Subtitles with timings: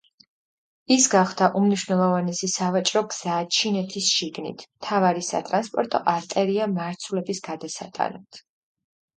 [0.93, 8.43] ის გახდა უმნიშვნელოვანესი სავაჭრო გზა ჩინეთის შიგნით, მთავარი სატრანსპორტო არტერია მარცვლების გადასატანად.